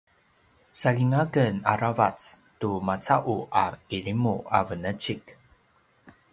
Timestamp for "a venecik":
4.57-5.23